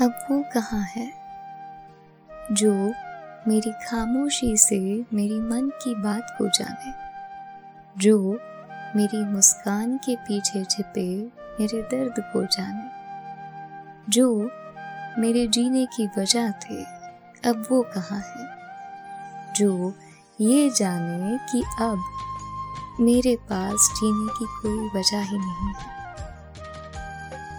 [0.00, 1.12] अब वो कहाँ है?
[2.52, 2.72] जो
[3.48, 6.92] मेरी खामोशी से मेरी मन की बात को जाने,
[7.98, 8.40] जो
[8.96, 12.90] मेरी मुस्कान के पीछे छिपे मेरे दर्द को जाने,
[14.08, 14.50] जो
[15.18, 16.82] मेरे जीने की वजह थे,
[17.50, 18.48] अब वो कहाँ है?
[19.54, 19.94] जो
[20.40, 22.04] ये जाने कि अब
[23.00, 26.05] मेरे पास जीने की कोई वजह ही नहीं है।